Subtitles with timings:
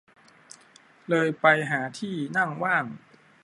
[1.09, 2.85] เลยไปหาที่นั่งว่าง